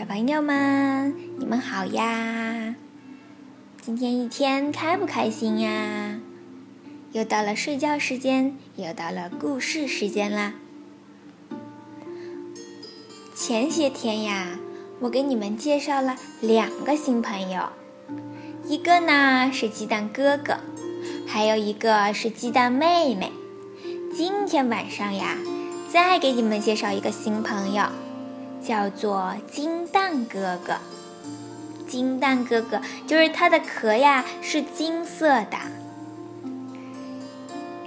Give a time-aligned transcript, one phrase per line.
[0.00, 2.74] 小朋友们，你们好呀！
[3.82, 6.18] 今天一天开不开心呀？
[7.12, 10.54] 又到了睡觉时间，又到了故事时间啦。
[13.34, 14.58] 前些天呀，
[15.00, 17.68] 我给你们介绍了两个新朋友，
[18.64, 20.60] 一个呢是鸡蛋哥哥，
[21.26, 23.30] 还有一个是鸡蛋妹妹。
[24.14, 25.36] 今天晚上呀，
[25.90, 27.84] 再给你们介绍一个新朋友。
[28.62, 30.74] 叫做金蛋哥哥，
[31.88, 35.56] 金蛋哥哥就是它的壳呀，是金色的。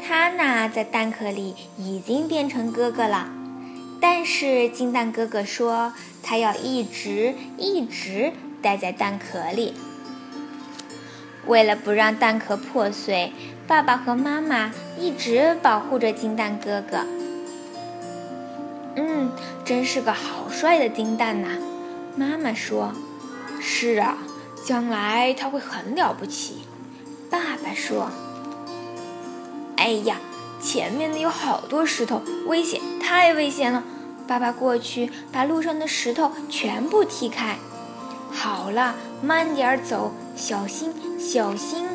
[0.05, 3.29] 它呢，在蛋壳里已经变成哥哥了，
[4.01, 9.73] 但是金蛋哥哥说，他要一直一直待在蛋壳里。
[11.45, 13.31] 为了不让蛋壳破碎，
[13.67, 17.05] 爸爸和妈妈一直保护着金蛋哥哥。
[19.63, 21.47] 真是个好帅的金蛋呐！
[22.15, 22.93] 妈妈说
[23.59, 24.17] ：“是啊，
[24.65, 26.63] 将来他会很了不起。”
[27.29, 28.09] 爸爸说
[29.77, 30.17] ：“哎呀，
[30.61, 33.83] 前面的有好多石头，危险，太危险了！”
[34.27, 37.57] 爸爸过去把路上的石头全部踢开。
[38.31, 41.87] 好了，慢点走，小心，小心！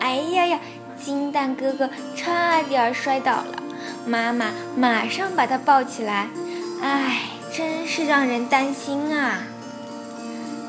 [0.00, 0.60] 哎呀呀，
[1.02, 3.57] 金蛋哥哥差点摔倒了。
[4.06, 6.28] 妈妈马上把他抱起来，
[6.80, 7.20] 唉，
[7.52, 9.42] 真是让人担心啊！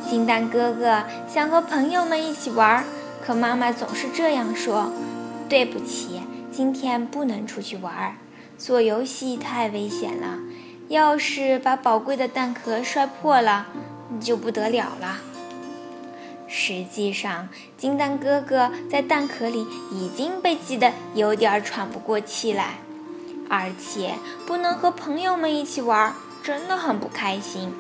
[0.10, 2.84] 金蛋哥哥想和朋友们一起玩，
[3.24, 4.92] 可妈妈总是这样说
[5.48, 8.16] ：“对不起，今天不能出去玩，
[8.58, 10.40] 做游戏太危险了，
[10.88, 13.68] 要是把宝贵的蛋壳摔破了，
[14.20, 15.20] 就不得了了。”
[16.52, 22.80] 实际上，金蛋哥哥在蛋壳里已经被挤得有点喘不过气来。
[23.50, 24.14] 而且
[24.46, 27.74] 不能和朋友们一起玩，真的很不开心。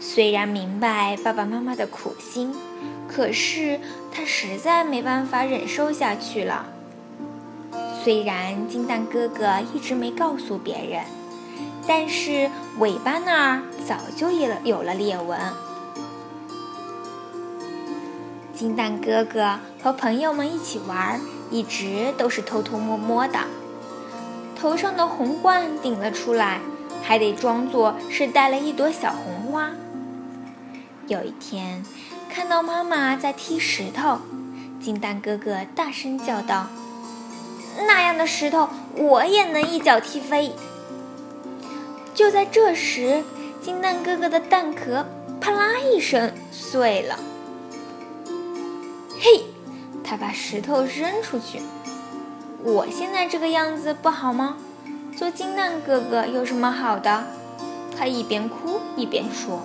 [0.00, 2.54] 虽然明白爸爸妈妈的苦心，
[3.08, 3.78] 可是
[4.10, 6.66] 他实在没办法忍受下去了。
[8.02, 11.04] 虽然金蛋哥哥一直没告诉别人，
[11.86, 15.38] 但是尾巴那儿早就有了有了裂纹。
[18.54, 21.20] 金蛋哥哥和朋友们一起玩，
[21.50, 23.38] 一直都是偷偷摸摸的。
[24.62, 26.60] 头上的红冠顶了出来，
[27.02, 29.72] 还得装作是戴了一朵小红花。
[31.08, 31.84] 有一天，
[32.30, 34.18] 看到妈妈在踢石头，
[34.80, 36.68] 金蛋哥哥大声叫道
[37.88, 40.52] ：“那样的石头，我也能一脚踢飞！”
[42.14, 43.24] 就在这时，
[43.60, 45.04] 金蛋哥哥的蛋壳
[45.40, 47.18] 啪啦一声碎了。
[49.18, 49.42] 嘿，
[50.04, 51.60] 他把石头扔出去。
[52.64, 54.56] 我现在这个样子不好吗？
[55.16, 57.24] 做金蛋哥哥有什么好的？
[57.98, 59.60] 他一边哭一边说。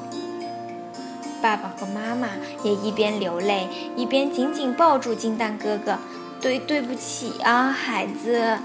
[1.42, 2.30] 爸爸和妈妈
[2.64, 6.00] 也一边流泪一边紧紧抱住金蛋哥哥。
[6.42, 8.58] 对，对不起啊，孩子。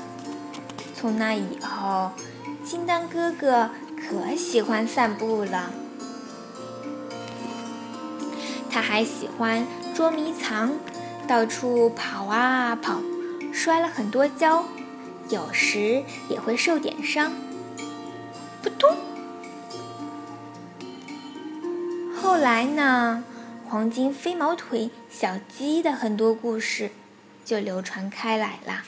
[0.94, 2.10] 从那以后，
[2.64, 5.70] 金蛋哥哥可喜欢散步了。
[8.70, 10.72] 他还喜欢捉迷藏，
[11.28, 12.94] 到处跑啊跑。
[13.52, 14.66] 摔了很多跤，
[15.28, 17.32] 有时也会受点伤。
[18.62, 18.96] 扑通！
[22.20, 23.24] 后来呢？
[23.68, 26.90] 黄金飞毛腿小鸡的很多故事
[27.42, 28.82] 就流传开来了。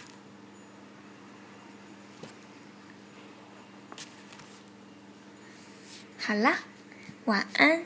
[6.19, 6.59] 好啦，
[7.25, 7.85] 晚安。